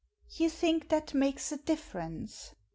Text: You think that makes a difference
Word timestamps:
You 0.31 0.49
think 0.49 0.89
that 0.89 1.13
makes 1.13 1.51
a 1.51 1.57
difference 1.57 2.55